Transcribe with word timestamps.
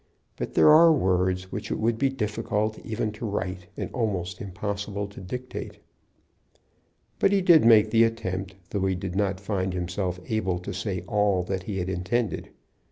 But 0.35 0.55
there 0.55 0.71
are 0.73 0.91
words 0.91 1.51
which 1.51 1.69
it 1.69 1.77
would 1.77 1.99
be 1.99 2.09
difficult 2.09 2.79
even 2.83 3.11
to 3.11 3.25
write, 3.29 3.67
and 3.77 3.91
almost 3.93 4.41
impossible 4.41 5.05
to 5.05 5.21
dictate." 5.21 5.77
But 7.19 7.31
he 7.31 7.41
did 7.43 7.63
make 7.65 7.91
the 7.91 8.03
attempt, 8.03 8.55
though 8.71 8.87
he 8.87 8.95
did 8.95 9.15
not 9.15 9.39
find 9.39 9.73
himself 9.75 10.19
able 10.27 10.57
to 10.57 10.73
say 10.73 11.01
all 11.01 11.43
that 11.43 11.61
he 11.69 11.77
had 11.77 11.87
intended. 11.87 12.49